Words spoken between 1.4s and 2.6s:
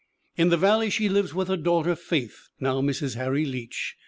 her daughter Faith,